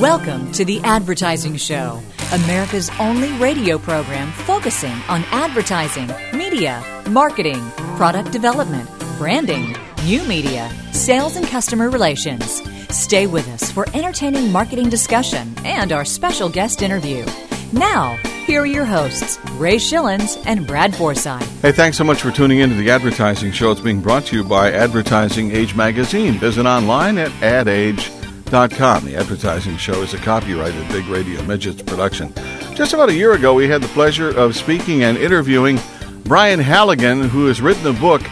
[0.00, 2.02] Welcome to The Advertising Show,
[2.32, 7.62] America's only radio program focusing on advertising, media, marketing,
[7.96, 12.60] product development, branding, new media, sales, and customer relations.
[12.92, 17.24] Stay with us for entertaining marketing discussion and our special guest interview.
[17.72, 18.16] Now,
[18.46, 21.46] here are your hosts, Ray Schilens and Brad Forsythe.
[21.62, 23.70] Hey, thanks so much for tuning in to the Advertising Show.
[23.70, 26.34] It's being brought to you by Advertising Age Magazine.
[26.34, 28.23] Visit online at adage.com.
[28.46, 32.32] The Advertising Show is a copyrighted Big Radio Midgets production.
[32.74, 35.78] Just about a year ago, we had the pleasure of speaking and interviewing
[36.24, 38.22] Brian Halligan, who has written a book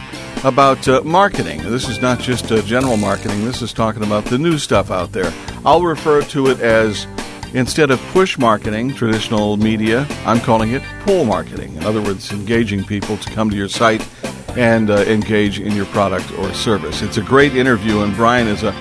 [0.45, 1.63] about uh, marketing.
[1.63, 5.13] This is not just uh, general marketing, this is talking about the new stuff out
[5.13, 5.33] there.
[5.65, 7.07] I'll refer to it as
[7.55, 11.77] Instead of push marketing, traditional media, I'm calling it pull marketing.
[11.77, 14.09] In other words, engaging people to come to your site
[14.57, 17.03] and uh, engage in your product or service.
[17.03, 18.73] It's a great interview, and Brian is a,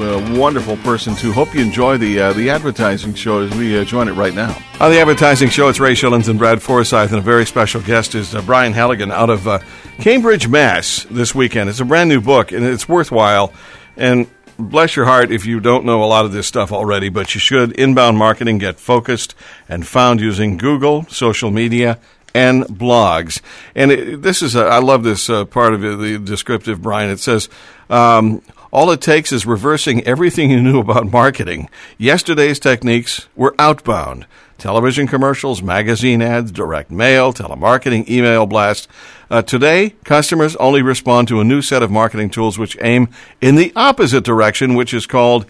[0.00, 1.32] a wonderful person too.
[1.32, 4.56] Hope you enjoy the uh, the advertising show as we uh, join it right now.
[4.80, 8.14] On the advertising show, it's Ray Schilens and Brad Forsythe, and a very special guest
[8.14, 9.58] is uh, Brian Halligan out of uh,
[9.98, 11.06] Cambridge, Mass.
[11.10, 13.52] This weekend, it's a brand new book, and it's worthwhile.
[13.96, 17.34] And bless your heart if you don't know a lot of this stuff already, but
[17.34, 17.72] you should.
[17.72, 19.34] Inbound marketing get focused
[19.68, 21.98] and found using Google, social media,
[22.34, 23.40] and blogs.
[23.74, 27.10] And it, this is, a, I love this uh, part of the descriptive, Brian.
[27.10, 27.48] It says,
[27.90, 31.70] um, all it takes is reversing everything you knew about marketing.
[31.96, 34.26] Yesterday's techniques were outbound
[34.58, 38.88] television commercials, magazine ads, direct mail, telemarketing, email blast.
[39.30, 43.08] Uh, today, customers only respond to a new set of marketing tools which aim
[43.40, 45.46] in the opposite direction, which is called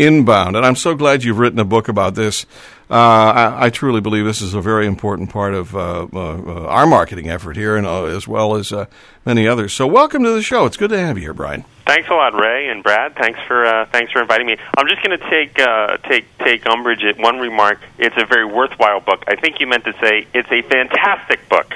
[0.00, 0.56] inbound.
[0.56, 2.46] And I'm so glad you've written a book about this.
[2.90, 6.88] Uh, I, I, truly believe this is a very important part of uh, uh our
[6.88, 8.86] marketing effort here, and uh, as well as uh,
[9.24, 9.72] many others.
[9.72, 10.66] So, welcome to the show.
[10.66, 11.64] It's good to have you here, Brian.
[11.86, 13.14] Thanks a lot, Ray and Brad.
[13.14, 14.56] Thanks for thanks for inviting me.
[14.76, 15.54] I'm just going to take
[16.02, 17.78] take take umbrage at one remark.
[17.96, 19.22] It's a very worthwhile book.
[19.28, 21.72] I think you meant to say it's a fantastic book.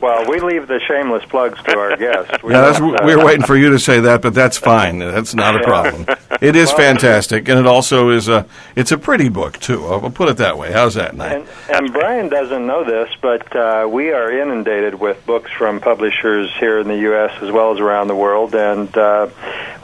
[0.00, 2.30] Well, we leave the shameless plugs to our guests.
[2.42, 4.98] We, yeah, we were waiting for you to say that, but that's fine.
[4.98, 6.06] That's not a problem.
[6.40, 9.84] It is well, fantastic, and it also is a it's a pretty book too.
[9.86, 10.72] I'll put it that way.
[10.72, 11.32] How's that, Night?
[11.32, 16.50] And, and Brian doesn't know this, but uh, we are inundated with books from publishers
[16.58, 17.32] here in the U.S.
[17.42, 19.28] as well as around the world, and uh,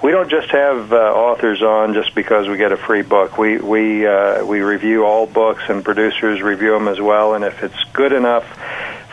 [0.02, 3.36] we don't just have uh, authors on just because we get a free book.
[3.36, 7.62] We we uh, we review all books, and producers review them as well, and if
[7.62, 8.46] it's good enough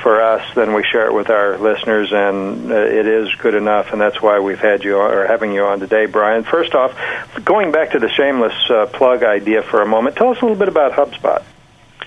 [0.03, 3.93] for us, then we share it with our listeners, and uh, it is good enough,
[3.93, 6.43] and that's why we've had you on, or having you on today, Brian.
[6.43, 6.95] First off,
[7.43, 10.59] going back to the shameless uh, plug idea for a moment, tell us a little
[10.59, 11.41] bit about HubSpot.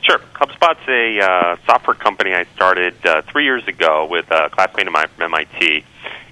[0.03, 0.19] Sure.
[0.19, 4.93] HubSpot's a uh, software company I started uh, three years ago with a classmate of
[4.93, 5.85] mine from MIT,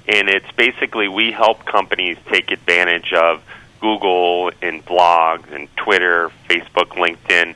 [0.07, 3.43] and it's basically we help companies take advantage of
[3.81, 7.55] Google and blogs and Twitter, Facebook, LinkedIn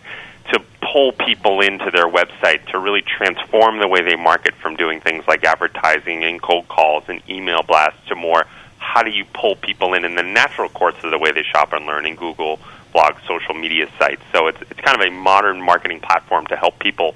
[0.93, 5.27] pull people into their website to really transform the way they market from doing things
[5.27, 8.45] like advertising and cold calls and email blasts to more
[8.79, 11.73] how do you pull people in in the natural course of the way they shop
[11.73, 12.59] and learn in Google,
[12.93, 14.23] blog, social media sites.
[14.33, 17.15] So it's it's kind of a modern marketing platform to help people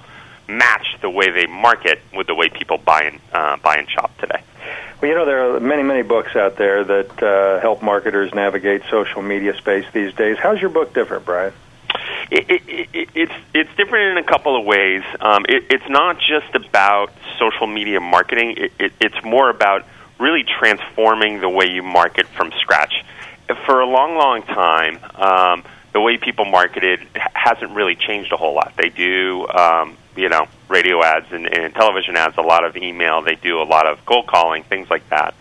[0.48, 4.16] match the way they market with the way people buy and uh, buy and shop
[4.18, 4.42] today.
[5.00, 8.82] Well, you know there are many many books out there that uh, help marketers navigate
[8.90, 10.36] social media space these days.
[10.38, 11.52] How's your book different, Brian?
[12.34, 15.02] It, it, it, it's it's different in a couple of ways.
[15.20, 18.54] Um, it, it's not just about social media marketing.
[18.56, 19.84] It, it, it's more about
[20.18, 23.04] really transforming the way you market from scratch.
[23.66, 27.00] For a long, long time, um, the way people marketed
[27.34, 28.72] hasn't really changed a whole lot.
[28.80, 33.20] They do, um, you know, radio ads and, and television ads, a lot of email.
[33.20, 35.34] They do a lot of cold calling, things like that.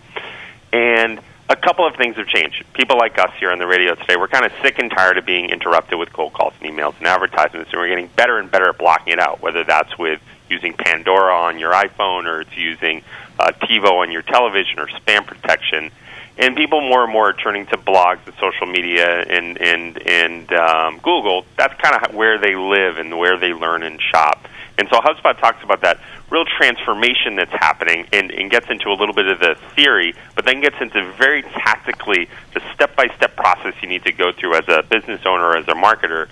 [0.73, 1.21] And
[1.51, 2.63] a couple of things have changed.
[2.73, 5.25] People like us here on the radio today, we're kind of sick and tired of
[5.25, 8.69] being interrupted with cold calls and emails and advertisements, and we're getting better and better
[8.69, 13.03] at blocking it out, whether that's with using Pandora on your iPhone or it's using
[13.37, 15.91] uh, TiVo on your television or spam protection.
[16.37, 20.51] And people more and more are turning to blogs and social media and and and
[20.53, 21.45] um, Google.
[21.57, 24.47] That's kind of where they live and where they learn and shop.
[24.77, 25.99] And so HubSpot talks about that
[26.31, 30.45] real transformation that's happening and, and gets into a little bit of the theory, but
[30.45, 34.55] then gets into very tactically the step by step process you need to go through
[34.55, 36.29] as a business owner as a marketer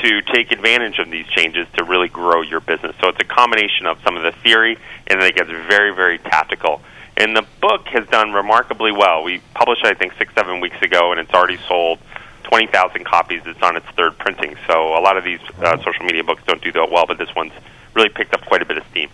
[0.00, 2.96] to take advantage of these changes to really grow your business.
[3.00, 6.18] So it's a combination of some of the theory and then it gets very, very
[6.18, 6.80] tactical.
[7.18, 9.22] And the book has done remarkably well.
[9.22, 11.98] We published it, I think, six, seven weeks ago, and it's already sold
[12.44, 13.42] 20,000 copies.
[13.44, 14.56] It's on its third printing.
[14.66, 17.28] So a lot of these uh, social media books don't do that well, but this
[17.36, 17.52] one's
[17.94, 19.10] really picked up quite a bit of steam.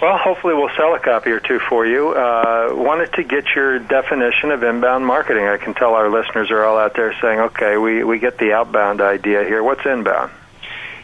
[0.00, 2.14] Well, hopefully we'll sell a copy or two for you.
[2.14, 5.44] Uh, wanted to get your definition of inbound marketing.
[5.46, 8.54] I can tell our listeners are all out there saying, okay, we, we get the
[8.54, 9.62] outbound idea here.
[9.62, 10.32] What's inbound?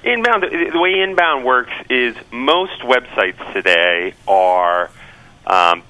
[0.03, 4.87] Inbound, the way inbound works is most websites today are,
[5.47, 5.83] um,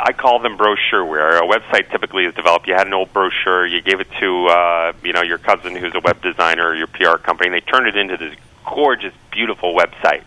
[0.00, 1.36] I call them brochureware.
[1.36, 2.66] A website typically is developed.
[2.66, 5.94] You had an old brochure, you gave it to, uh, you know, your cousin who's
[5.94, 8.34] a web designer or your PR company, and they turned it into this
[8.64, 10.22] gorgeous, beautiful website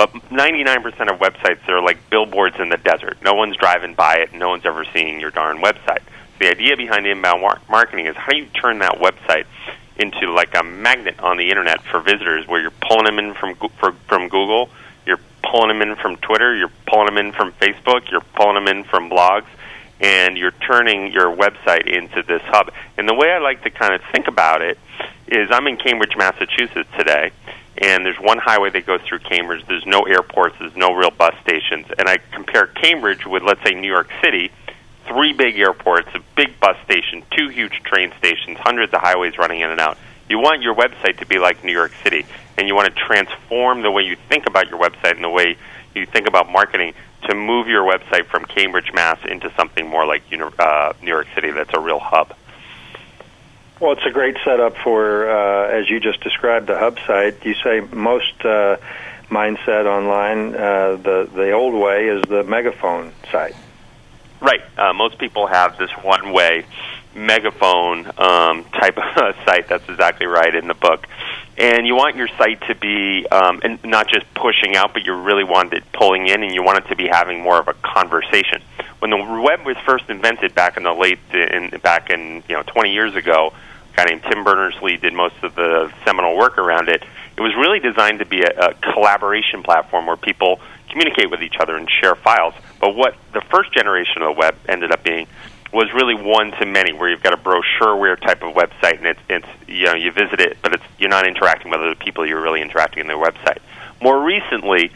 [0.00, 3.18] but 99% of websites are like billboards in the desert.
[3.22, 4.32] No one's driving by it.
[4.32, 6.00] No one's ever seeing your darn website.
[6.38, 9.44] The idea behind inbound marketing is how do you turn that website
[9.98, 13.54] into like a magnet on the internet for visitors, where you're pulling them in from
[14.08, 14.70] from Google,
[15.04, 18.68] you're pulling them in from Twitter, you're pulling them in from Facebook, you're pulling them
[18.74, 19.48] in from blogs,
[20.00, 22.72] and you're turning your website into this hub.
[22.96, 24.78] And the way I like to kind of think about it
[25.26, 27.32] is, I'm in Cambridge, Massachusetts today
[27.80, 29.64] and there's one highway that goes through Cambridge.
[29.66, 31.86] There's no airports, there's no real bus stations.
[31.98, 34.50] And I compare Cambridge with, let's say, New York City,
[35.06, 39.60] three big airports, a big bus station, two huge train stations, hundreds of highways running
[39.60, 39.96] in and out.
[40.28, 43.82] You want your website to be like New York City, and you want to transform
[43.82, 45.56] the way you think about your website and the way
[45.94, 50.22] you think about marketing to move your website from Cambridge, Mass, into something more like
[50.58, 52.34] uh, New York City that's a real hub.
[53.80, 57.46] Well, it's a great setup for, uh, as you just described, the hub site.
[57.46, 58.76] You say most uh,
[59.30, 63.56] mindset online, uh, the the old way is the megaphone site.
[64.38, 64.60] Right.
[64.76, 66.66] Uh, most people have this one way
[67.14, 69.68] megaphone um, type of site.
[69.68, 71.06] That's exactly right in the book.
[71.56, 75.14] And you want your site to be um, and not just pushing out, but you
[75.14, 77.74] really want it pulling in, and you want it to be having more of a
[77.74, 78.60] conversation.
[78.98, 82.62] When the web was first invented back in the late in back in you know
[82.62, 83.54] 20 years ago,
[83.96, 87.02] guy named Tim Berners-Lee did most of the seminal work around it.
[87.36, 90.60] It was really designed to be a, a collaboration platform where people
[90.90, 92.54] communicate with each other and share files.
[92.80, 95.26] But what the first generation of the web ended up being
[95.72, 99.20] was really one to many, where you've got a brochureware type of website, and it's,
[99.28, 102.26] it's you know you visit it, but it's you're not interacting with other people.
[102.26, 103.58] You're really interacting in their website.
[104.02, 104.90] More recently,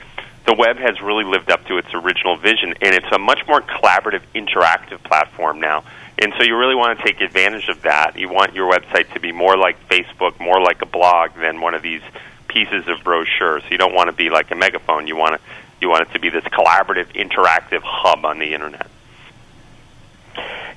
[0.47, 3.61] the web has really lived up to its original vision, and it's a much more
[3.61, 5.85] collaborative, interactive platform now.
[6.19, 8.17] And so you really want to take advantage of that.
[8.17, 11.75] You want your website to be more like Facebook, more like a blog than one
[11.75, 12.03] of these
[12.49, 13.65] pieces of brochures.
[13.71, 15.07] You don't want to be like a megaphone.
[15.07, 15.41] You want to
[15.81, 18.89] you want it to be this collaborative, interactive hub on the internet.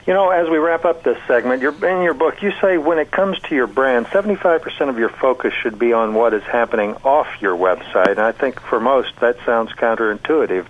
[0.06, 3.12] You know, as we wrap up this segment, in your book, you say when it
[3.12, 7.28] comes to your brand, 75% of your focus should be on what is happening off
[7.42, 8.12] your website.
[8.12, 10.66] And I think for most, that sounds counterintuitive.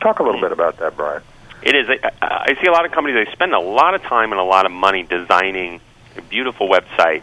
[0.00, 0.46] Talk a little hmm.
[0.46, 1.22] bit about that, Brian.
[1.62, 1.88] It is.
[1.88, 3.26] I, I see a lot of companies.
[3.26, 5.80] They spend a lot of time and a lot of money designing
[6.16, 7.22] a beautiful website,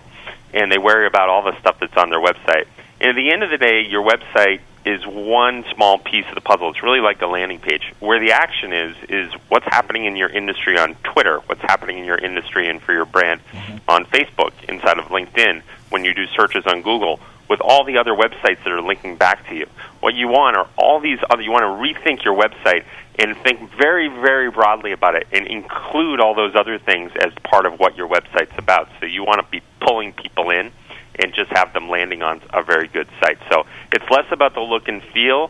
[0.54, 2.68] and they worry about all the stuff that's on their website.
[3.00, 6.42] And at the end of the day, your website is one small piece of the
[6.42, 6.70] puzzle.
[6.70, 7.92] It's really like a landing page.
[8.00, 12.06] Where the action is is what's happening in your industry on Twitter, what's happening in
[12.06, 13.78] your industry and for your brand mm-hmm.
[13.90, 17.20] on Facebook, inside of LinkedIn, when you do searches on Google,
[17.50, 19.68] with all the other websites that are linking back to you.
[20.00, 22.84] What you want are all these other you want to rethink your website
[23.18, 27.66] and think very, very broadly about it and include all those other things as part
[27.66, 28.90] of what your website's about.
[29.00, 30.72] So you want to be pulling people in
[31.18, 33.38] and just have them landing on a very good site.
[33.50, 35.50] So it's less about the look and feel,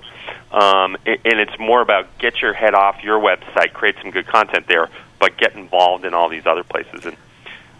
[0.52, 4.68] um, and it's more about get your head off your website, create some good content
[4.68, 4.90] there,
[5.20, 7.06] but get involved in all these other places.
[7.06, 7.18] And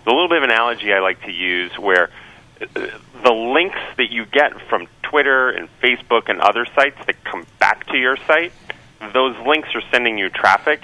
[0.08, 2.10] a little bit of analogy I like to use where
[2.60, 7.88] the links that you get from Twitter and Facebook and other sites that come back
[7.88, 8.52] to your site–
[9.14, 10.84] those links are sending you traffic,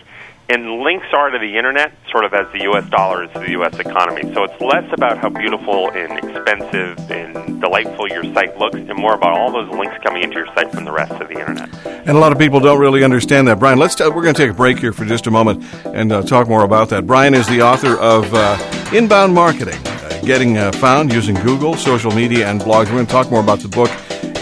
[0.50, 2.90] and links are to the internet sort of as the U.S.
[2.90, 3.80] dollar is to the U.S.
[3.80, 4.34] economy.
[4.34, 9.14] So it's less about how beautiful and expensive and delightful your site looks, and more
[9.14, 11.74] about all those links coming into your site from the rest of the internet.
[11.86, 13.60] And a lot of people don't really understand that.
[13.60, 16.12] Brian, let's t- we're going to take a break here for just a moment and
[16.12, 17.08] uh, talk more about that.
[17.08, 19.80] Brian is the author of uh, Inbound Marketing.
[20.24, 22.86] Getting uh, found using Google, social media, and blogs.
[22.86, 23.90] We're going to talk more about the book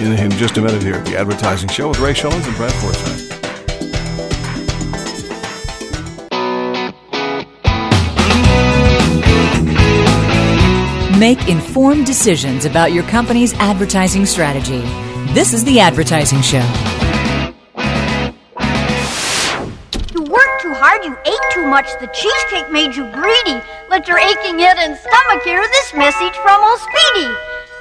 [0.01, 2.74] in, in just a minute here at the Advertising Show with Ray Schilens and Brad
[2.74, 3.29] Forsythe.
[11.17, 14.81] Make informed decisions about your company's advertising strategy.
[15.33, 16.65] This is The Advertising Show.
[20.13, 23.62] You worked too hard, you ate too much, the cheesecake made you greedy.
[23.89, 27.34] Let your aching head and stomach hear this message from old Speedy.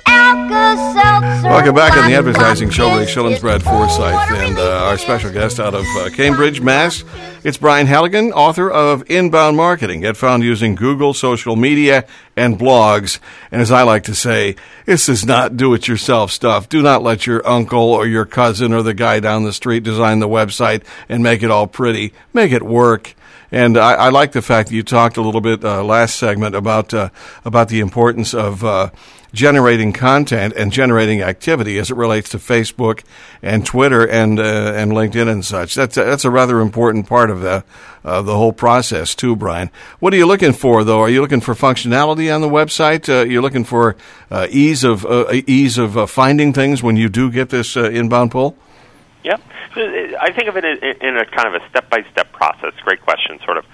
[0.06, 1.48] Alka-Seltzer.
[1.48, 2.96] Welcome back on the advertising show.
[2.96, 7.04] Ray Schilens, Brad Forsythe, and uh, our special guest out of uh, Cambridge, Mass.
[7.44, 10.00] It's Brian Halligan, author of Inbound Marketing.
[10.00, 13.18] Get found using Google, social media, and blogs.
[13.52, 16.70] And as I like to say, this is not do-it-yourself stuff.
[16.70, 20.20] Do not let your uncle or your cousin or the guy down the street design
[20.20, 22.14] the website and make it all pretty.
[22.32, 23.14] Make it work.
[23.50, 26.54] And I, I like the fact that you talked a little bit uh, last segment
[26.54, 27.08] about uh,
[27.44, 28.90] about the importance of uh,
[29.32, 33.02] generating content and generating activity as it relates to Facebook
[33.40, 35.74] and Twitter and uh, and LinkedIn and such.
[35.74, 37.64] That's a, that's a rather important part of the
[38.04, 39.70] uh, the whole process too, Brian.
[39.98, 41.00] What are you looking for though?
[41.00, 43.08] Are you looking for functionality on the website?
[43.08, 43.96] Uh, you're looking for
[44.50, 48.56] ease of ease of finding things when you do get this inbound pull.
[49.78, 52.74] I think of it in in a kind of a step by step process.
[52.82, 53.38] Great question.
[53.44, 53.64] Sort of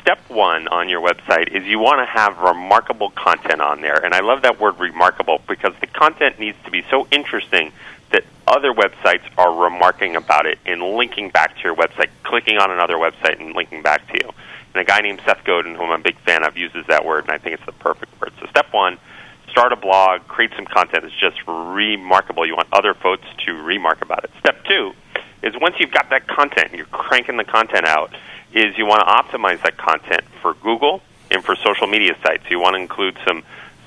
[0.00, 4.04] step one on your website is you want to have remarkable content on there.
[4.04, 7.72] And I love that word remarkable because the content needs to be so interesting
[8.10, 12.70] that other websites are remarking about it and linking back to your website, clicking on
[12.70, 14.30] another website and linking back to you.
[14.74, 17.24] And a guy named Seth Godin, whom I'm a big fan of, uses that word,
[17.24, 18.32] and I think it's the perfect word.
[18.40, 18.98] So, step one
[19.50, 22.46] start a blog, create some content that's just remarkable.
[22.46, 24.30] You want other folks to remark about it.
[24.40, 24.94] Step two
[25.42, 28.14] is once you've got that content, and you're cranking the content out,
[28.52, 32.44] is you want to optimize that content for Google and for social media sites.
[32.50, 33.42] You want to include some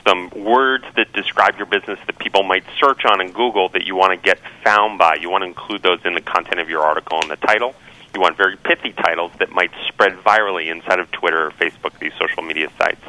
[0.07, 3.95] some words that describe your business that people might search on in Google that you
[3.95, 5.15] want to get found by.
[5.15, 7.73] You want to include those in the content of your article and the title.
[8.13, 12.13] You want very pithy titles that might spread virally inside of Twitter or Facebook, these
[12.19, 13.01] social media sites.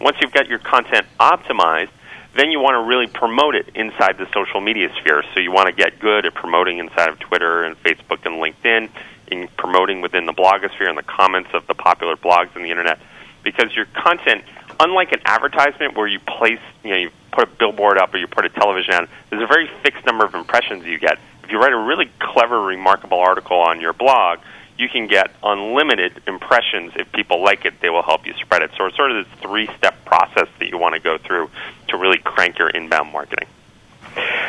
[0.00, 1.90] Once you've got your content optimized,
[2.38, 5.24] then you want to really promote it inside the social media sphere.
[5.34, 8.90] So you want to get good at promoting inside of Twitter and Facebook and LinkedIn,
[9.30, 12.98] in promoting within the blogosphere and the comments of the popular blogs on the internet,
[13.42, 14.42] because your content,
[14.80, 18.26] unlike an advertisement where you place, you know, you put a billboard up or you
[18.26, 21.18] put a television ad, there's a very fixed number of impressions you get.
[21.44, 24.38] If you write a really clever, remarkable article on your blog,
[24.78, 26.92] you can get unlimited impressions.
[26.96, 28.70] If people like it, they will help you spread it.
[28.78, 31.50] So it's sort of this three step process that you want to go through
[31.88, 33.48] to really crank your inbound marketing.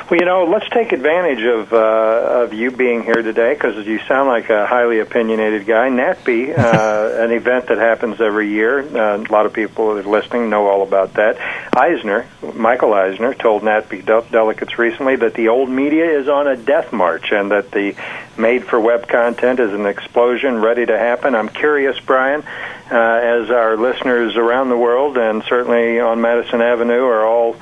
[0.07, 3.99] Well, you know, let's take advantage of uh, of you being here today because you
[4.07, 5.89] sound like a highly opinionated guy.
[5.89, 8.79] NATPE, uh, an event that happens every year.
[8.79, 11.37] Uh, a lot of people that are listening know all about that.
[11.75, 16.91] Eisner, Michael Eisner, told de- delegates recently that the old media is on a death
[16.91, 17.95] march and that the
[18.37, 21.35] made for web content is an explosion ready to happen.
[21.35, 22.41] I'm curious, Brian,
[22.89, 27.55] uh, as our listeners around the world and certainly on Madison Avenue are all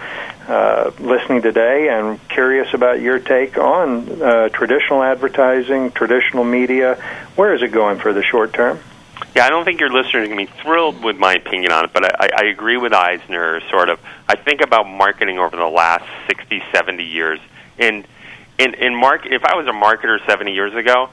[0.48, 6.96] uh, listening today and curious about your take on uh, traditional advertising, traditional media.
[7.36, 8.80] Where is it going for the short term?
[9.36, 11.86] Yeah, I don't think your listeners are going to be thrilled with my opinion on
[11.86, 13.62] it, but I, I agree with Eisner.
[13.70, 17.40] Sort of, I think about marketing over the last 60, 70 years,
[17.78, 18.08] and
[18.58, 21.10] in in market, if I was a marketer 70 years ago,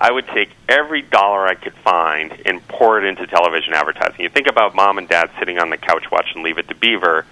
[0.00, 4.20] I would take every dollar I could find and pour it into television advertising.
[4.20, 7.26] You think about mom and dad sitting on the couch watching Leave It to Beaver,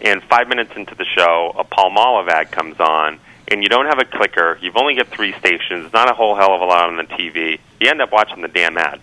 [0.00, 3.98] and five minutes into the show, a Palmolive ad comes on, and you don't have
[3.98, 4.58] a clicker.
[4.60, 5.92] You've only got three stations.
[5.92, 7.58] Not a whole hell of a lot on the TV.
[7.80, 9.00] You end up watching the damn ad.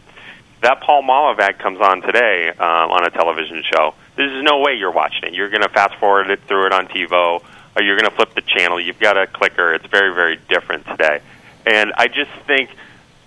[0.62, 3.94] That Palmolive ad comes on today um, on a television show.
[4.16, 5.34] There's no way you're watching it.
[5.34, 7.44] You're going to fast forward it through it on TiVo
[7.76, 8.80] or you're going to flip the channel.
[8.80, 9.74] You've got a clicker.
[9.74, 11.20] It's very, very different today.
[11.66, 12.70] And I just think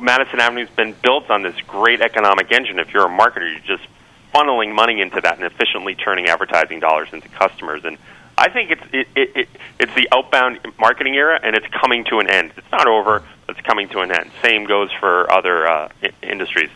[0.00, 2.78] Madison Avenue's been built on this great economic engine.
[2.78, 3.88] If you're a marketer, you're just
[4.34, 7.84] funneling money into that and efficiently turning advertising dollars into customers.
[7.84, 7.98] And
[8.36, 9.48] I think it's it, it, it,
[9.80, 12.52] it's the outbound marketing era, and it's coming to an end.
[12.56, 14.30] It's not over, it's coming to an end.
[14.42, 16.70] Same goes for other uh, I- industries.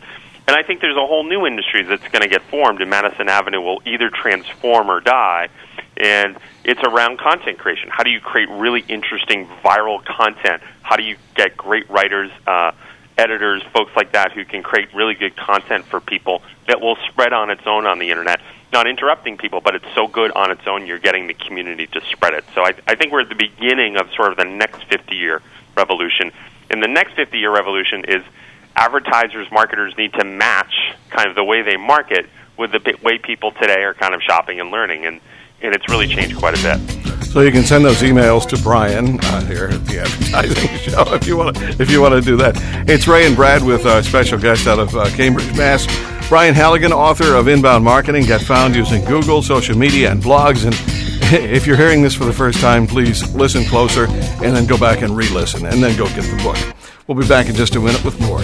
[0.49, 3.29] And I think there's a whole new industry that's going to get formed, and Madison
[3.29, 5.49] Avenue will either transform or die.
[5.97, 7.91] And it's around content creation.
[7.91, 10.63] How do you create really interesting viral content?
[10.83, 12.73] How do you get great writers, uh,
[13.19, 17.33] editors, folks like that who can create really good content for people that will spread
[17.33, 18.41] on its own on the internet?
[18.73, 22.01] Not interrupting people, but it's so good on its own, you're getting the community to
[22.11, 22.45] spread it.
[22.55, 25.43] So I, I think we're at the beginning of sort of the next 50 year
[25.77, 26.33] revolution.
[26.71, 28.23] And the next 50 year revolution is
[28.77, 30.75] advertisers, marketers need to match
[31.11, 32.27] kind of the way they market
[32.57, 35.07] with the way people today are kind of shopping and learning.
[35.07, 35.21] And,
[35.61, 37.02] and it's really changed quite a bit.
[37.33, 41.27] So you can send those emails to Brian uh, here at the advertising show if
[41.27, 42.55] you want to if you want to do that.
[42.87, 45.87] It's Ray and Brad with a special guest out of uh, Cambridge, Mass.
[46.29, 50.67] Brian Halligan, author of Inbound Marketing, get found using Google, social media, and blogs.
[50.67, 50.75] And
[51.33, 55.01] if you're hearing this for the first time, please listen closer and then go back
[55.01, 56.59] and re-listen, and then go get the book.
[57.07, 58.41] We'll be back in just a minute with more.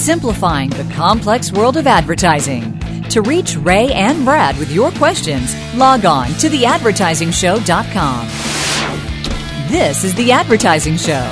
[0.00, 2.80] Simplifying the complex world of advertising.
[3.10, 8.26] To reach Ray and Brad with your questions, log on to theadvertisingshow.com.
[9.68, 11.26] This is The Advertising Show.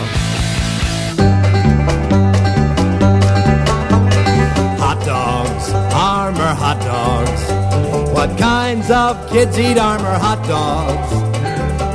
[4.77, 8.13] Hot dogs, Armour hot dogs.
[8.13, 11.13] What kinds of kids eat Armour hot dogs?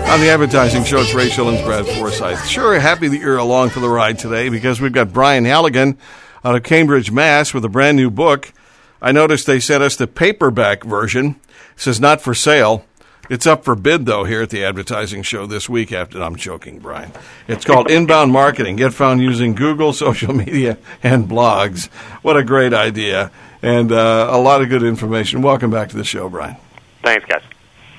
[0.10, 2.44] On the advertising show, it's Ray Schilens, Brad Forsythe.
[2.48, 6.00] Sure, happy that you're along for the ride today because we've got Brian Halligan
[6.43, 8.53] out of Cambridge, Mass, with a brand new book.
[9.01, 11.39] I noticed they sent us the paperback version.
[11.75, 12.85] It says not for sale.
[13.29, 15.91] It's up for bid though here at the advertising show this week.
[15.91, 17.12] After I'm joking, Brian.
[17.47, 18.75] It's called Inbound Marketing.
[18.75, 21.88] Get found using Google, social media, and blogs.
[22.21, 23.31] What a great idea
[23.63, 25.41] and uh, a lot of good information.
[25.41, 26.57] Welcome back to the show, Brian.
[27.01, 27.41] Thanks, guys.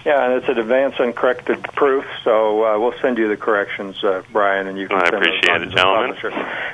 [0.04, 4.23] Yeah, and it's an advance uncorrected proof, so uh, we'll send you the corrections, uh,
[4.32, 6.14] Brian, and you can I send appreciate it, gentlemen.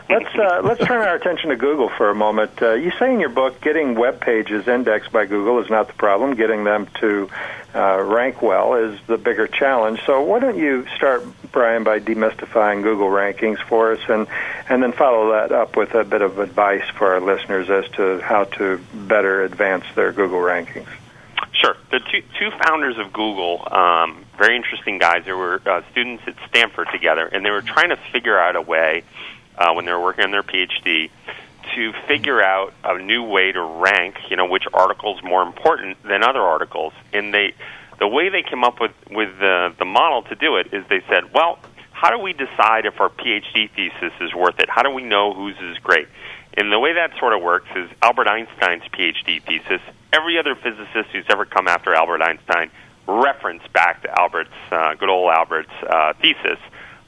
[0.08, 2.60] Let's uh, let's turn our attention to Google for a moment.
[2.60, 5.92] Uh, you say in your book, getting web pages indexed by Google is not the
[5.92, 6.34] problem.
[6.34, 7.30] Getting them to
[7.72, 10.00] uh, rank well is the bigger challenge.
[10.06, 14.26] So why don't you start, Brian, by demystifying Google rankings for us, and
[14.68, 18.20] and then follow that up with a bit of advice for our listeners as to
[18.22, 20.88] how to better advance their Google rankings.
[21.52, 21.76] Sure.
[21.90, 25.24] The two, two founders of Google, um, very interesting guys.
[25.24, 28.62] They were uh, students at Stanford together, and they were trying to figure out a
[28.62, 29.02] way
[29.58, 31.10] uh, when they were working on their PhD
[31.74, 34.16] to figure out a new way to rank.
[34.30, 37.54] You know, which articles more important than other articles, and they
[37.98, 41.02] the way they came up with with the the model to do it is they
[41.08, 41.58] said, well,
[41.92, 44.70] how do we decide if our PhD thesis is worth it?
[44.70, 46.08] How do we know whose is great?
[46.54, 49.80] And the way that sort of works is Albert Einstein's PhD thesis.
[50.12, 52.70] Every other physicist who's ever come after Albert Einstein
[53.06, 56.58] referenced back to Albert's, uh, good old Albert's uh, thesis.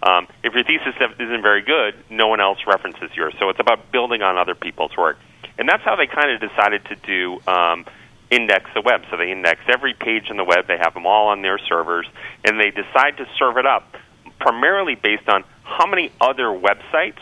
[0.03, 3.35] Um, if your thesis isn't very good, no one else references yours.
[3.39, 5.19] So it's about building on other people's work.
[5.59, 7.85] And that's how they kind of decided to do um,
[8.31, 9.03] index the web.
[9.11, 12.07] So they index every page in the web, they have them all on their servers,
[12.45, 13.97] and they decide to serve it up
[14.41, 17.21] primarily based on how many other websites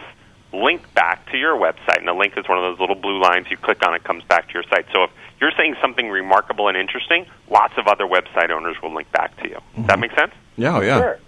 [0.53, 1.99] link back to your website.
[1.99, 4.25] And a link is one of those little blue lines you click on, it comes
[4.25, 4.87] back to your site.
[4.93, 9.11] So if you're saying something remarkable and interesting, lots of other website owners will link
[9.13, 9.59] back to you.
[9.77, 10.33] Does that make sense?
[10.57, 10.99] Yeah, oh, yeah.
[10.99, 11.19] Sure.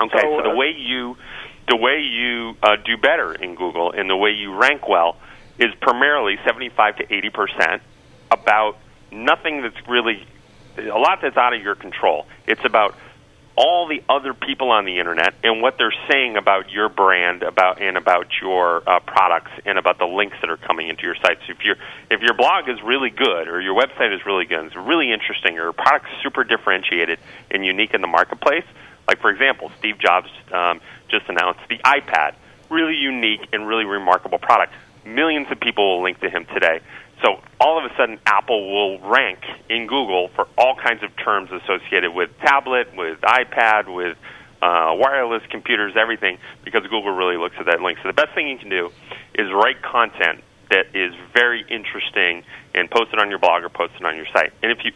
[0.00, 1.16] Okay, so, So, the uh, way you
[1.66, 5.16] the way you uh, do better in Google and the way you rank well
[5.58, 7.82] is primarily 75 to 80 percent
[8.30, 8.76] about
[9.10, 10.26] nothing that's really
[10.76, 12.26] a lot that's out of your control.
[12.46, 12.96] It's about
[13.56, 17.80] all the other people on the internet and what they're saying about your brand about
[17.80, 21.38] and about your uh, products and about the links that are coming into your site.
[21.46, 21.76] So if your
[22.10, 25.12] if your blog is really good or your website is really good, and it's really
[25.12, 27.18] interesting, or your product's super differentiated
[27.50, 28.64] and unique in the marketplace.
[29.06, 32.34] Like for example, Steve Jobs um, just announced the iPad,
[32.70, 34.72] really unique and really remarkable product.
[35.04, 36.80] Millions of people will link to him today.
[37.24, 39.38] So all of a sudden, Apple will rank
[39.70, 44.18] in Google for all kinds of terms associated with tablet, with iPad, with
[44.60, 47.98] uh, wireless computers, everything, because Google really looks at that link.
[48.02, 48.90] So the best thing you can do
[49.34, 53.94] is write content that is very interesting and post it on your blog or post
[53.98, 54.52] it on your site.
[54.62, 54.92] And if you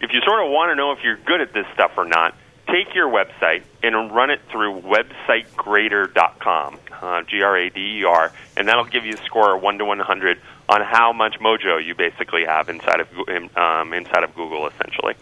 [0.00, 2.34] if you sort of want to know if you're good at this stuff or not,
[2.66, 8.32] take your website and run it through websitegrader.com, uh, G R A D E R,
[8.56, 11.94] and that'll give you a score of 1 to 100 on how much mojo you
[11.94, 13.08] basically have inside of
[13.56, 15.14] um, inside of Google, essentially.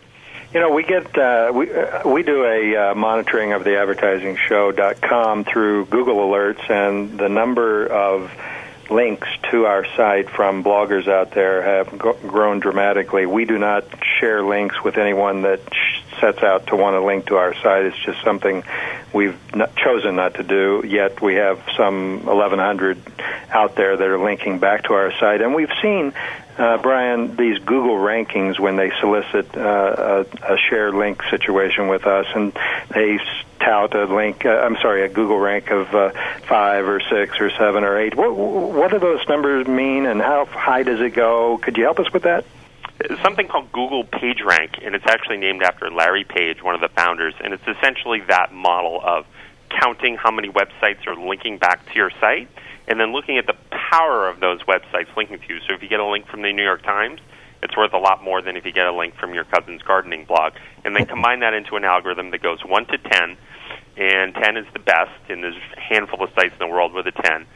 [0.52, 4.36] You know, we get uh, we uh, we do a uh, monitoring of the advertising
[4.36, 8.32] show.com through Google Alerts, and the number of
[8.90, 13.24] links to our site from bloggers out there have go- grown dramatically.
[13.24, 13.84] We do not
[14.18, 17.84] share links with anyone that sh- sets out to want to link to our site.
[17.84, 18.64] It's just something
[19.12, 20.82] we've not chosen not to do.
[20.86, 22.98] Yet we have some 1,100
[23.50, 26.12] out there that are linking back to our site, and we've seen.
[26.58, 32.06] Uh, Brian, these Google rankings when they solicit uh, a, a share link situation with
[32.06, 32.52] us, and
[32.92, 33.18] they
[33.60, 34.44] tout a link.
[34.44, 36.10] Uh, I'm sorry, a Google rank of uh,
[36.48, 38.14] five or six or seven or eight.
[38.14, 41.58] What what do those numbers mean, and how high does it go?
[41.58, 42.44] Could you help us with that?
[43.22, 47.34] Something called Google PageRank, and it's actually named after Larry Page, one of the founders.
[47.42, 49.26] And it's essentially that model of
[49.70, 52.48] counting how many websites are linking back to your site,
[52.86, 55.60] and then looking at the power of those websites linking to you.
[55.66, 57.20] So if you get a link from the New York Times,
[57.62, 60.24] it's worth a lot more than if you get a link from your cousin's gardening
[60.24, 60.54] blog.
[60.84, 63.36] And they combine that into an algorithm that goes 1 to 10,
[63.96, 67.06] and 10 is the best, and there's a handful of sites in the world with
[67.06, 67.46] a 10,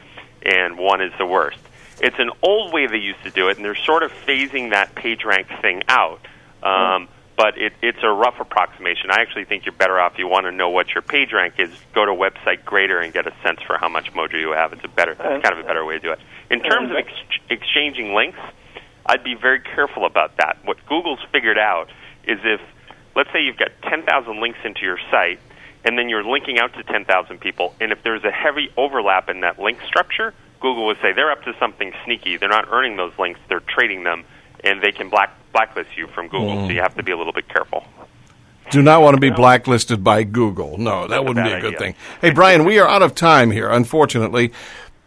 [0.43, 1.59] and 1 is the worst.
[2.01, 4.95] It's an old way they used to do it, and they're sort of phasing that
[4.95, 6.19] PageRank thing out.
[6.61, 9.11] Um, but it, it's a rough approximation.
[9.11, 10.13] I actually think you're better off.
[10.13, 13.27] If you want to know what your PageRank is, go to website Grader and get
[13.27, 14.73] a sense for how much mojo you have.
[14.73, 16.19] It's a better, it's kind of a better way to do it.
[16.49, 17.11] In terms of ex-
[17.49, 18.39] exchanging links,
[19.05, 20.57] I'd be very careful about that.
[20.63, 21.89] What Google's figured out
[22.23, 22.61] is if,
[23.15, 25.39] let's say you've got 10,000 links into your site,
[25.83, 29.41] and then you're linking out to 10,000 people, and if there's a heavy overlap in
[29.41, 30.33] that link structure,
[30.65, 32.37] Google would say they're up to something sneaky.
[32.37, 34.23] They're not earning those links, they're trading them,
[34.63, 36.55] and they can black, blacklist you from Google.
[36.55, 36.65] Mm.
[36.65, 37.85] So you have to be a little bit careful.
[38.71, 40.79] Do not want to be blacklisted by Google.
[40.79, 41.77] No, that wouldn't be a good idea.
[41.77, 41.95] thing.
[42.19, 44.53] Hey, Brian, we are out of time here, unfortunately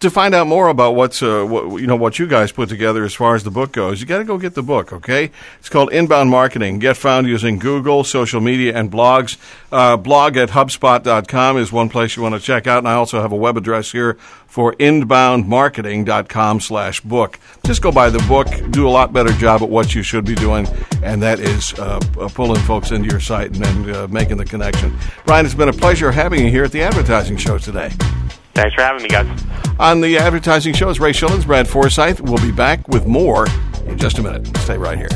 [0.01, 3.05] to find out more about what's uh, what, you know what you guys put together
[3.05, 4.93] as far as the book goes, you got to go get the book.
[4.93, 6.79] Okay, it's called Inbound Marketing.
[6.79, 9.37] Get found using Google, social media, and blogs.
[9.73, 13.21] Uh, blog at HubSpot.com is one place you want to check out, and I also
[13.21, 14.15] have a web address here
[14.47, 17.39] for inboundmarketing.com slash book.
[17.67, 20.35] Just go buy the book, do a lot better job at what you should be
[20.37, 20.67] doing,
[21.03, 24.45] and that is uh, uh pulling folks into your site and then uh, making the
[24.45, 24.97] connection.
[25.27, 27.91] Brian, it's been a pleasure having you here at the Advertising Show today.
[28.59, 29.44] Thanks for having me, guys.
[29.79, 32.18] On the advertising show is Ray Schilens, Brad Forsythe.
[32.18, 33.47] We'll be back with more
[33.87, 34.49] in just a minute.
[34.59, 35.07] Stay right here.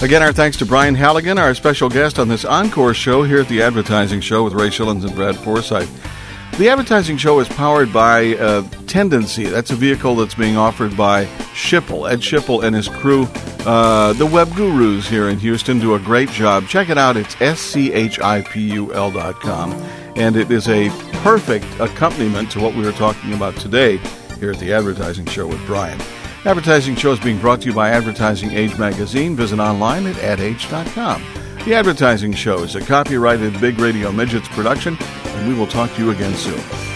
[0.00, 3.48] Again, our thanks to Brian Halligan, our special guest on this encore show here at
[3.48, 5.88] the Advertising Show with Ray Schilens and Brad Forsythe.
[6.58, 9.48] The Advertising Show is powered by uh, Tendenci.
[9.48, 12.10] That's a vehicle that's being offered by Schipul.
[12.10, 13.28] Ed Schipul and his crew,
[13.64, 16.66] uh, the web gurus here in Houston, do a great job.
[16.66, 17.16] Check it out.
[17.16, 19.70] It's S-C-H-I-P-U-L dot com
[20.16, 20.88] and it is a
[21.22, 23.98] perfect accompaniment to what we were talking about today
[24.38, 26.00] here at the Advertising Show with Brian.
[26.44, 29.36] Advertising Show is being brought to you by Advertising Age Magazine.
[29.36, 31.22] Visit online at adage.com.
[31.64, 36.04] The Advertising Show is a copyrighted Big Radio Midgets production, and we will talk to
[36.04, 36.95] you again soon.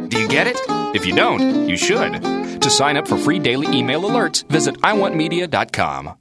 [0.11, 0.57] Do you get it?
[0.93, 2.21] If you don't, you should.
[2.61, 6.20] To sign up for free daily email alerts, visit iwantmedia.com.